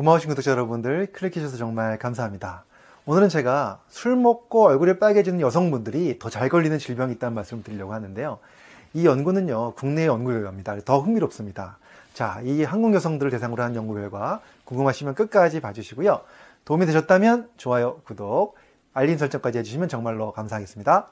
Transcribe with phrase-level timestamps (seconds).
[0.00, 2.64] 고마우신 구독자 여러분들 클릭해주셔서 정말 감사합니다.
[3.04, 8.38] 오늘은 제가 술 먹고 얼굴이 빨개지는 여성분들이 더 잘 걸리는 질병이 있다는 말씀을 드리려고 하는데요.
[8.94, 10.80] 이 연구는요, 국내 연구 결과입니다.
[10.86, 11.76] 더 흥미롭습니다.
[12.14, 16.22] 자, 이 한국 여성들을 대상으로 한 연구 결과 궁금하시면 끝까지 봐주시고요.
[16.64, 18.56] 도움이 되셨다면 좋아요, 구독,
[18.94, 21.08] 알림 설정까지 해주시면 정말로 감사하겠습니다.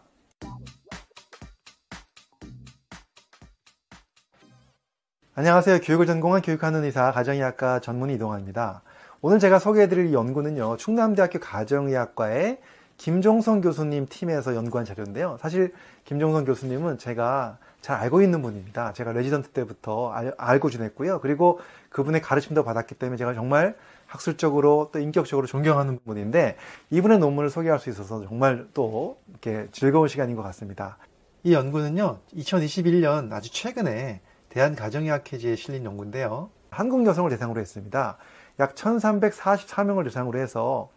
[5.38, 5.78] 안녕하세요.
[5.82, 8.82] 교육을 전공한 교육하는 의사 가정의학과 전문의 이동환입니다.
[9.20, 10.78] 오늘 제가 소개해드릴 연구는요.
[10.78, 12.58] 충남대학교 가정의학과의
[12.96, 15.38] 김종성 교수님 팀에서 연구한 자료인데요.
[15.40, 15.72] 사실
[16.04, 18.92] 김종성 교수님은 제가 잘 알고 있는 분입니다.
[18.94, 21.20] 제가 레지던트 때부터 알, 고 지냈고요.
[21.20, 21.60] 그리고
[21.90, 23.76] 그분의 가르침도 받았기 때문에 제가 정말
[24.06, 26.56] 학술적으로 또 인격적으로 존경하는 분인데
[26.90, 30.96] 이분의 논문을 소개할 수 있어서 정말 또 이렇게 즐거운 시간인 것 같습니다.
[31.44, 34.20] 이 연구는요, 2021년 아주 최근에
[34.50, 36.50] 대한가정의학회지에 실린 연구인데요.
[36.70, 38.16] 한국 여성을 대상으로 했습니다.
[38.60, 40.90] 약 1344명을 대상으로 해서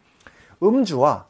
[0.64, 1.26] 음주와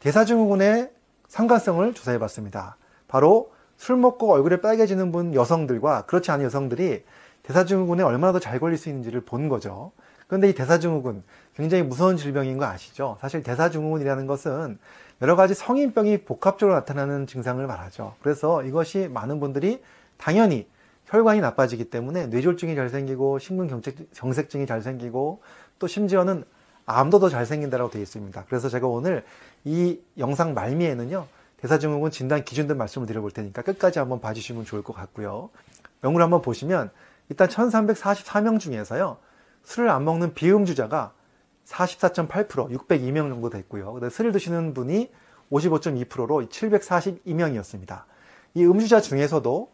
[0.00, 0.90] 대사증후군의
[1.28, 2.76] 상관성을 조사해 봤습니다.
[3.08, 7.04] 바로 술 먹고 얼굴에 빨개지는 분 여성들과 그렇지 않은 여성들이
[7.42, 9.92] 대사증후군에 얼마나 더 잘 걸릴 수 있는지를 본 거죠.
[10.26, 11.22] 그런데 이 대사증후군
[11.54, 13.18] 굉장히 무서운 질병인 거 아시죠?
[13.20, 14.78] 사실 대사증후군이라는 것은
[15.22, 18.14] 여러 가지 성인병이 복합적으로 나타나는 증상을 말하죠.
[18.22, 19.82] 그래서 이것이 많은 분들이
[20.16, 20.66] 당연히
[21.06, 25.42] 혈관이 나빠지기 때문에 뇌졸중이 잘 생기고 심근경색증이 잘 생기고
[25.78, 26.44] 또 심지어는
[26.86, 28.44] 암도 더 잘 생긴다고 되어 있습니다.
[28.48, 29.24] 그래서 제가 오늘
[29.64, 31.26] 이 영상 말미에는요
[31.58, 35.50] 대사증후군 진단 기준들 말씀을 드려볼 테니까 끝까지 한번 봐주시면 좋을 것 같고요.
[36.02, 36.90] 연구를 한번 보시면
[37.30, 39.16] 일단 1344명 중에서요
[39.64, 41.12] 술을 안 먹는 비음주자가
[41.64, 43.98] 44.8% 602명 정도 됐고요.
[44.10, 45.10] 술을 드시는 분이
[45.50, 48.02] 55.2%로 742명이었습니다.
[48.54, 49.70] 이 음주자 중에서도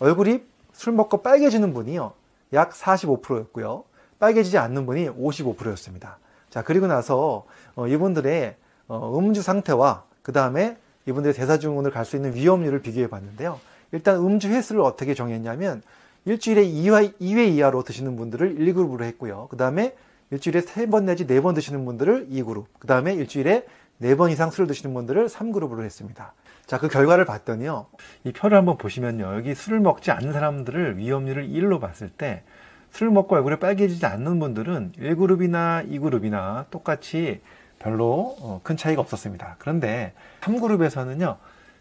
[0.00, 0.44] 얼굴이
[0.78, 2.12] 술 먹고 빨개지는 분이요.
[2.52, 3.82] 약 45%였고요.
[4.20, 6.18] 빨개지지 않는 분이 55%였습니다.
[6.50, 8.54] 자, 그리고 나서 어, 이분들의
[8.86, 10.76] 어, 음주 상태와 그 다음에
[11.06, 13.58] 이분들의 대사증후군을 갈 수 있는 위험률을 비교해 봤는데요.
[13.90, 15.82] 일단 음주 횟수를 어떻게 정했냐면
[16.26, 19.48] 일주일에 2회, 2회 이하로 드시는 분들을 1그룹으로 했고요.
[19.50, 19.96] 그 다음에
[20.30, 23.66] 일주일에 3번 내지 4번 드시는 분들을 2그룹, 그 다음에 일주일에
[24.00, 26.34] 4번 이상 술을 드시는 분들을 3그룹으로 했습니다.
[26.68, 27.86] 자, 그 결과를 봤더니요.
[28.24, 29.34] 이 표를 한번 보시면요.
[29.36, 32.42] 여기 술을 먹지 않는 사람들을 위험률을 1로 봤을 때
[32.90, 37.40] 술을 먹고 얼굴에 빨개지지 않는 분들은 1그룹이나 2그룹이나 똑같이
[37.78, 39.56] 별로 어, 큰 차이가 없었습니다.
[39.58, 40.12] 그런데
[40.42, 41.38] 3그룹에서는요.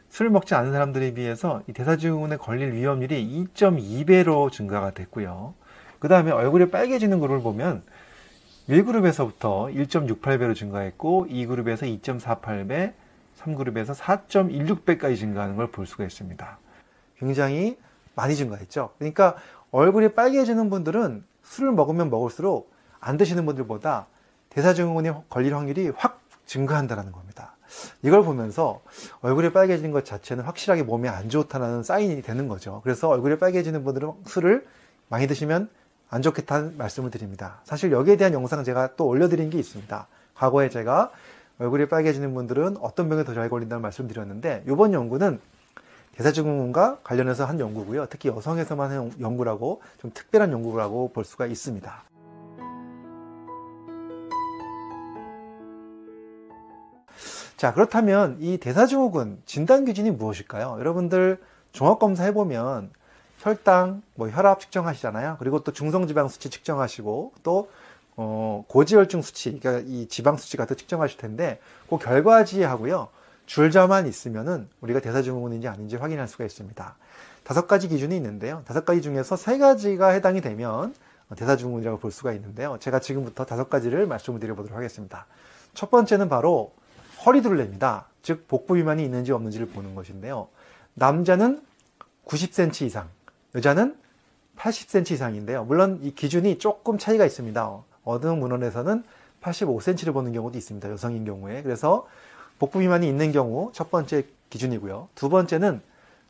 [0.07, 5.53] 술을 먹지 않는 사람들에 비해서 이 대사증후군에 걸릴 위험률이 2.2배로 증가가 됐고요.
[5.99, 7.83] 그 다음에 얼굴이 빨개지는 그룹을 보면
[8.69, 12.93] 1그룹에서부터 1.68배로 증가했고 2그룹에서 2.48배,
[13.37, 16.57] 3그룹에서 4.16배까지 증가하는 걸 볼 수가 있습니다.
[17.19, 17.77] 굉장히
[18.15, 18.91] 많이 증가했죠.
[18.97, 19.35] 그러니까
[19.71, 24.07] 얼굴이 빨개지는 분들은 술을 먹으면 먹을수록 안 드시는 분들보다
[24.49, 27.55] 대사증후군이 걸릴 확률이 확 증가한다는 겁니다.
[28.01, 28.81] 이걸 보면서
[29.21, 32.81] 얼굴이 빨개지는 것 자체는 확실하게 몸에 안 좋다는 사인이 되는 거죠.
[32.83, 34.65] 그래서 얼굴이 빨개지는 분들은 술을
[35.09, 35.69] 많이 드시면
[36.09, 37.59] 안 좋겠다는 말씀을 드립니다.
[37.65, 40.07] 사실 여기에 대한 영상 제가 또 올려드린 게 있습니다.
[40.35, 41.11] 과거에 제가
[41.59, 45.40] 얼굴이 빨개지는 분들은 어떤 병에 더 잘 걸린다는 말씀을 드렸는데 이번 연구는
[46.13, 48.07] 대사증후군과 관련해서 한 연구고요.
[48.09, 52.03] 특히 여성에서만 한 연구라고 좀 특별한 연구라고 볼 수가 있습니다.
[57.56, 60.78] 자 그렇다면 이 대사증후군 진단 기준이 무엇일까요?
[60.79, 61.40] 여러분들
[61.72, 62.91] 종합 검사 해 보면
[63.40, 65.38] 혈당, 뭐 혈압 측정하시잖아요.
[65.40, 67.69] 그리고 또 중성지방 수치 측정하시고 또
[68.17, 73.09] 어, 고지혈증 수치, 그러니까 이 지방 수치 같은 측정하실 텐데 그 결과지하고요
[73.45, 76.95] 줄자만 있으면은 우리가 대사증후군인지 아닌지 확인할 수가 있습니다.
[77.44, 78.63] 다섯 가지 기준이 있는데요.
[78.66, 80.94] 다섯 가지 중에서 세 가지가 해당이 되면
[81.35, 82.78] 대사증후군이라고 볼 수가 있는데요.
[82.79, 85.28] 제가 지금부터 다섯 가지를 말씀을 드려보도록 하겠습니다.
[85.73, 86.73] 첫 번째는 바로
[87.25, 88.07] 허리둘레입니다.
[88.22, 90.49] 즉 복부 비만이 있는지 없는지를 보는 것인데요.
[90.95, 91.61] 남자는
[92.25, 93.07] 90cm 이상,
[93.55, 93.95] 여자는
[94.57, 95.63] 80cm 이상인데요.
[95.63, 97.84] 물론 이 기준이 조금 차이가 있습니다.
[98.07, 99.03] 어느 문헌에서는
[99.41, 100.90] 85cm를 보는 경우도 있습니다.
[100.90, 101.61] 여성인 경우에.
[101.61, 102.08] 그래서
[102.59, 105.09] 복부 비만이 있는 경우 첫 번째 기준이고요.
[105.16, 105.81] 두 번째는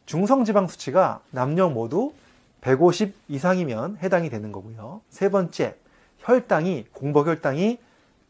[0.05, 2.13] 중성 지방 수치가 남녀 모두
[2.61, 5.01] 150 이상이면 해당이 되는 거고요.
[5.09, 5.75] 세 번째,
[6.19, 7.77] 혈당이, 공복 혈당이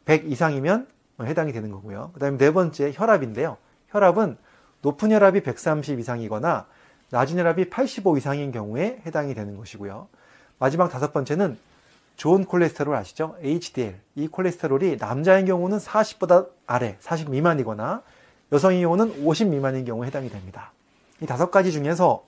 [0.06, 0.88] 100 이상이면
[1.22, 2.12] 해당이 되는 거고요.
[2.14, 3.58] 그 다음에 네 번째, 혈압인데요.
[3.90, 4.38] 혈압은
[4.82, 6.68] 높은 혈압이 130 이상이거나
[7.10, 10.08] 낮은 혈압이 85 이상인 경우에 해당이 되는 것이고요.
[10.60, 11.58] 마지막 다섯 번째는
[12.18, 13.36] 좋은 콜레스테롤 아시죠?
[13.42, 13.96] HDL.
[14.16, 18.02] 이 콜레스테롤이 남자인 경우는 40보다 아래, 40 미만이거나
[18.52, 20.74] 여성의 경우는 50 미만인 경우에 해당이 됩니다.
[21.22, 22.26] 이 다섯 가지 중에서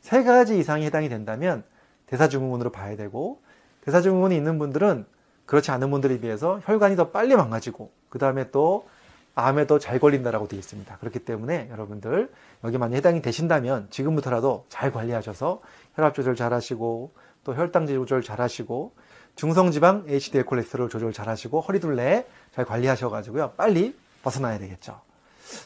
[0.00, 1.64] 세 가지 이상이 해당이 된다면
[2.06, 3.40] 대사증후군으로 봐야 되고
[3.82, 5.04] 대사증후군이 있는 분들은
[5.44, 8.88] 그렇지 않은 분들에 비해서 혈관이 더 빨리 망가지고 그 다음에 또
[9.34, 10.96] 암에도 잘 걸린다라고 되어 있습니다.
[10.98, 12.30] 그렇기 때문에 여러분들
[12.64, 15.60] 여기 많이 해당이 되신다면 지금부터라도 잘 관리하셔서
[15.94, 17.12] 혈압 조절 잘 하시고
[17.42, 18.92] 또 혈당 조절 잘 하시고
[19.36, 23.52] 중성지방 HDL 콜레스테롤 조절 잘 하시고 허리둘레 잘 관리하셔 가지고요.
[23.56, 25.00] 빨리 벗어나야 되겠죠.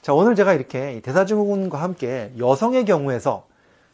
[0.02, 3.46] 자, 오늘 제가 이렇게 대사증후군과 함께 여성의 경우에서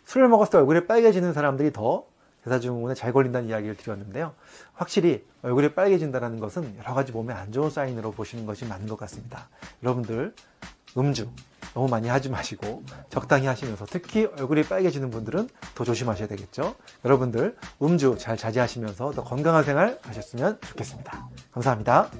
[0.06, 2.04] 술을 먹었을 때 얼굴이 빨개지는 사람들이 더
[2.44, 4.32] 대사증후군에 잘 걸린다는 이야기를 드렸는데요.
[4.74, 9.48] 확실히 얼굴이 빨개진다는 것은 여러 가지 몸에 안 좋은 사인으로 보시는 것이 맞는 것 같습니다.
[9.82, 10.32] 여러분들
[10.96, 11.28] 음주
[11.74, 16.74] 너무 많이 하지 마시고 적당히 하시면서 특히 얼굴이 빨개지는 분들은 더 조심하셔야 되겠죠.
[17.04, 21.28] 여러분들 음주 잘 자제하시면서 더 건강한 생활 하셨으면 좋겠습니다.
[21.52, 22.10] 감사합니다.